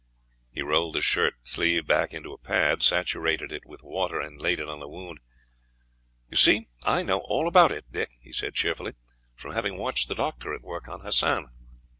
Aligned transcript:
He 0.51 0.63
rolled 0.63 0.95
the 0.95 1.01
shirt 1.01 1.35
sleeve 1.43 1.87
into 1.87 2.33
a 2.33 2.37
pad, 2.39 2.81
saturated 2.81 3.51
it 3.51 3.67
with 3.67 3.83
water, 3.83 4.19
and 4.19 4.41
laid 4.41 4.59
it 4.59 4.67
on 4.67 4.79
the 4.79 4.87
wound. 4.87 5.19
"You 6.27 6.37
see 6.37 6.69
I 6.83 7.03
know 7.03 7.19
all 7.25 7.47
about 7.47 7.71
it, 7.71 7.85
Dick," 7.91 8.17
he 8.19 8.33
said 8.33 8.55
cheerily, 8.55 8.93
"from 9.35 9.53
having 9.53 9.77
watched 9.77 10.07
the 10.07 10.15
doctor 10.15 10.55
at 10.55 10.63
work 10.63 10.87
on 10.89 11.01
Hassan. 11.01 11.51